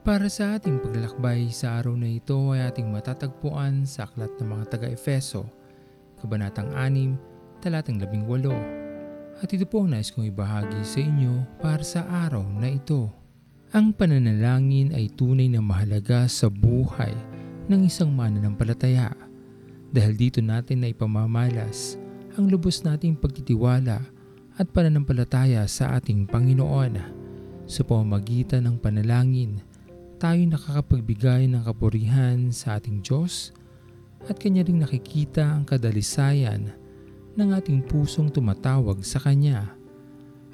[0.00, 4.64] Para sa ating paglalakbay sa araw na ito ay ating matatagpuan sa Aklat ng mga
[4.72, 5.44] taga-Efeso,
[6.16, 9.44] Kabanatang 6, Talatang 18.
[9.44, 13.12] At ito po ang nais kong ibahagi sa inyo para sa araw na ito.
[13.76, 17.12] Ang pananalangin ay tunay na mahalaga sa buhay
[17.68, 19.12] ng isang mananampalataya
[19.92, 22.00] dahil dito natin na ipamamalas
[22.40, 24.00] ang lubos nating pagtitiwala
[24.56, 27.20] at pananampalataya sa ating Panginoon.
[27.68, 29.60] Sa pamamagitan ng panalangin,
[30.20, 33.56] tayo nakakapagbigay ng kapurihan sa ating Diyos
[34.28, 36.76] at Kanya ring nakikita ang kadalisayan
[37.40, 39.72] ng ating pusong tumatawag sa Kanya.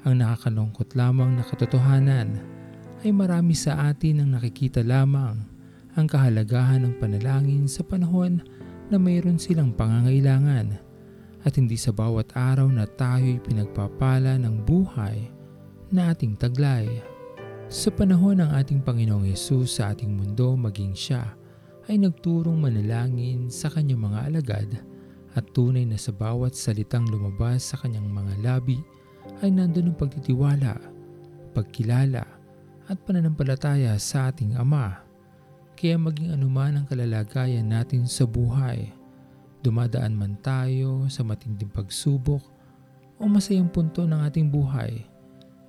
[0.07, 2.39] Ang nakakalungkot lamang na katotohanan
[3.03, 5.43] ay marami sa atin ang nakikita lamang
[5.99, 8.39] ang kahalagahan ng panalangin sa panahon
[8.87, 10.79] na mayroon silang pangangailangan
[11.43, 15.27] at hindi sa bawat araw na tayo'y pinagpapala ng buhay
[15.91, 16.87] na ating taglay.
[17.67, 21.35] Sa panahon ng ating Panginoong Yesus sa ating mundo maging siya
[21.91, 24.71] ay nagturong manalangin sa kanyang mga alagad
[25.35, 28.79] at tunay na sa bawat salitang lumabas sa kanyang mga labi
[29.43, 30.79] ay nandun ang pagtitiwala,
[31.51, 32.23] pagkilala
[32.87, 35.03] at pananampalataya sa ating Ama.
[35.75, 38.95] Kaya maging anuman ang kalalagayan natin sa buhay,
[39.59, 42.47] dumadaan man tayo sa matinding pagsubok
[43.19, 45.03] o masayang punto ng ating buhay,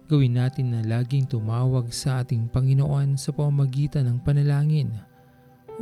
[0.09, 4.89] Gawin natin na laging tumawag sa ating Panginoon sa pamamagitan ng panalangin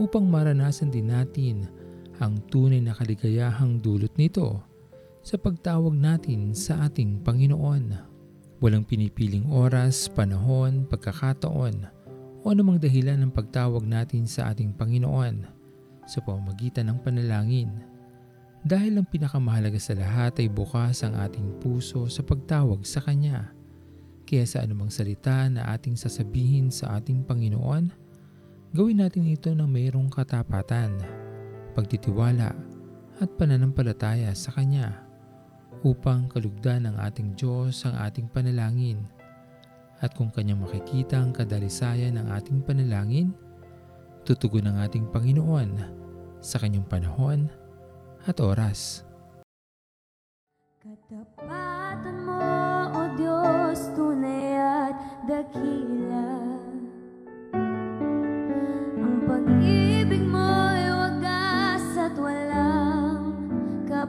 [0.03, 1.71] upang maranasan din natin
[2.19, 4.67] ang tunay na kaligayahang dulot nito
[5.23, 7.95] sa pagtawag natin sa ating Panginoon.
[8.59, 11.87] Walang pinipiling oras, panahon, pagkakataon
[12.43, 15.47] o anumang dahilan ng pagtawag natin sa ating Panginoon
[16.03, 17.71] sa pamamagitan ng panalangin.
[18.67, 23.55] Dahil ang pinakamahalaga sa lahat ay bukas ang ating puso sa pagtawag sa Kanya
[24.27, 27.95] kaya sa anumang salita na ating sasabihin sa ating Panginoon,
[28.75, 30.99] gawin natin ito ng mayroong katapatan,
[31.79, 32.51] pagtitiwala
[33.23, 35.07] at pananampalataya sa Kanya
[35.87, 38.99] upang kalugdan ng ating Diyos ang ating panalangin.
[40.03, 43.31] At kung Kanyang makikita ang kadalisayan ng ating panalangin,
[44.27, 45.71] tutugon ang ating Panginoon
[46.43, 47.47] sa Kanyang panahon
[48.27, 49.07] at oras.
[50.83, 51.66] Katapatan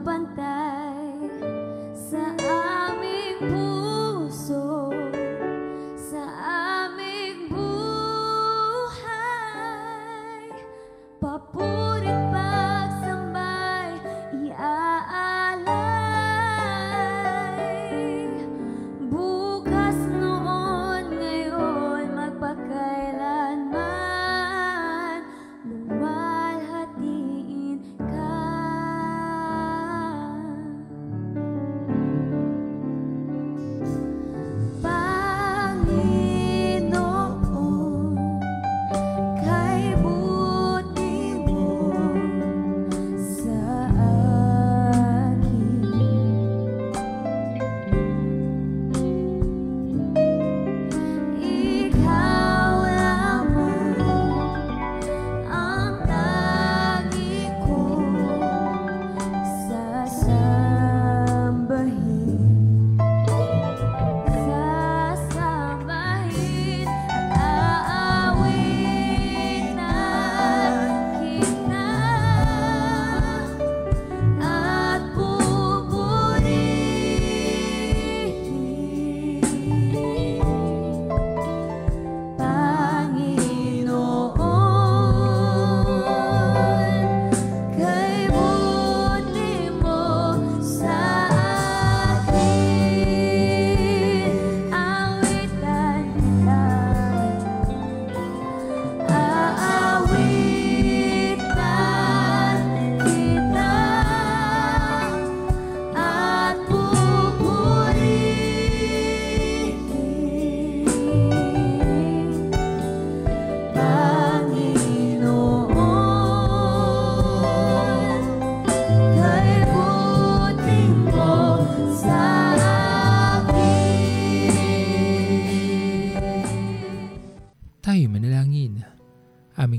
[0.08, 0.57] pantalla.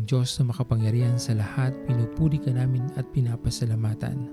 [0.09, 4.25] Diyos na makapangyarihan sa lahat, pinupuri ka namin at pinapasalamatan.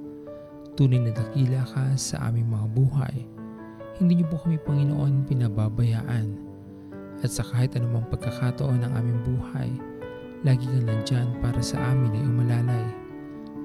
[0.72, 3.16] Tunay na dakila ka sa aming mga buhay.
[4.00, 6.48] Hindi niyo po kami, Panginoon, pinababayaan.
[7.20, 9.68] at sa kahit anumang pagkakataon ng aming buhay,
[10.48, 12.86] lagi ka nandyan para sa amin ay umalalay.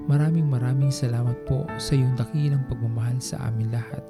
[0.04, 4.04] Maraming maraming salamat po sa iyong dakilang pagmamahal sa amin lahat.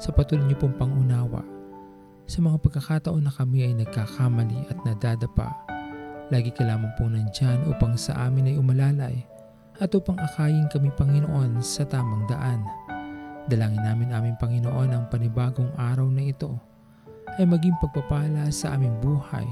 [0.00, 1.44] Sa patuloy niyo pong pangunawa.
[2.24, 5.67] Sa mga pagkakataon na kami ay nagkakamali at nadadapa,
[6.28, 9.16] lagi ka lamang pong nandyan upang sa amin ay umalalay
[9.80, 12.60] at upang akayin kami Panginoon sa tamang daan.
[13.48, 16.52] Dalangin namin aming Panginoon ang panibagong araw na ito
[17.40, 19.46] ay maging pagpapala sa aming buhay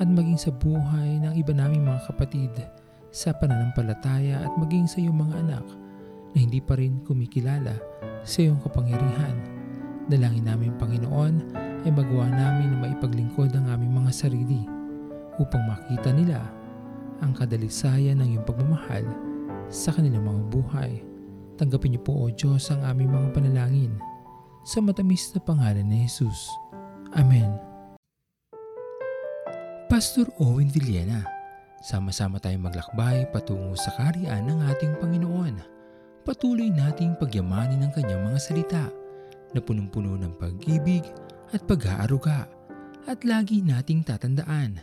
[0.00, 2.52] at maging sa buhay ng iba naming mga kapatid
[3.12, 5.66] sa pananampalataya at maging sa iyong mga anak
[6.32, 7.76] na hindi pa rin kumikilala
[8.24, 9.36] sa iyong kapangyarihan.
[10.08, 11.34] Dalangin namin Panginoon
[11.84, 14.75] ay magawa namin na maipaglingkod ang aming mga sarili
[15.40, 16.40] upang makita nila
[17.24, 19.04] ang kadalisayan ng iyong pagmamahal
[19.72, 20.90] sa kanilang mga buhay.
[21.56, 23.96] Tanggapin niyo po o Diyos ang aming mga panalangin
[24.66, 26.52] sa matamis na pangalan ni Jesus.
[27.16, 27.56] Amen.
[29.86, 31.24] Pastor Owen Villena,
[31.80, 35.54] sama-sama tayong maglakbay patungo sa kariyan ng ating Panginoon.
[36.26, 38.84] Patuloy nating pagyamanin ang kanyang mga salita
[39.54, 41.06] na punong-puno ng pag-ibig
[41.54, 42.50] at pag-aaruga.
[43.06, 44.82] At lagi nating tatandaan